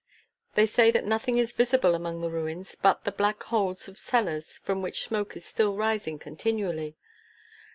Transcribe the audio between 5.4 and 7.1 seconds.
still rising continually."